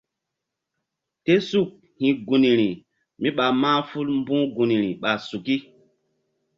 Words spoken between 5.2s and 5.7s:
suki.